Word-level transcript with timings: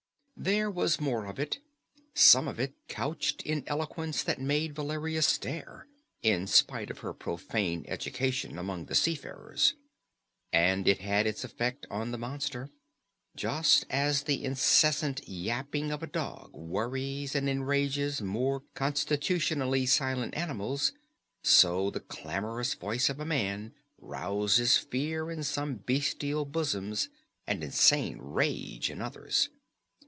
There 0.37 0.71
was 0.71 0.99
more 0.99 1.25
of 1.27 1.37
it 1.39 1.59
some 2.15 2.47
of 2.47 2.59
it 2.59 2.73
couched 2.87 3.43
in 3.43 3.63
eloquence 3.67 4.23
that 4.23 4.41
made 4.41 4.73
Valeria 4.73 5.21
stare, 5.21 5.85
in 6.23 6.47
spite 6.47 6.89
of 6.89 6.97
her 7.01 7.13
profane 7.13 7.85
education 7.87 8.57
among 8.57 8.85
the 8.85 8.95
seafarers. 8.95 9.75
And 10.51 10.87
it 10.87 10.97
had 10.97 11.27
its 11.27 11.43
effect 11.43 11.85
on 11.91 12.09
the 12.09 12.17
monster. 12.17 12.71
Just 13.35 13.85
as 13.87 14.23
the 14.23 14.43
incessant 14.43 15.27
yapping 15.29 15.91
of 15.91 16.01
a 16.01 16.07
dog 16.07 16.51
worries 16.53 17.35
and 17.35 17.47
enrages 17.47 18.19
more 18.19 18.63
constitutionally 18.73 19.85
silent 19.85 20.33
animals, 20.33 20.91
so 21.43 21.91
the 21.91 21.99
clamorous 21.99 22.73
voice 22.73 23.09
of 23.09 23.19
a 23.19 23.25
man 23.25 23.75
rouses 23.99 24.75
fear 24.75 25.29
in 25.29 25.43
some 25.43 25.75
bestial 25.75 26.45
bosoms 26.45 27.09
and 27.45 27.63
insane 27.63 28.17
rage 28.19 28.89
in 28.89 29.03
others. 29.03 29.49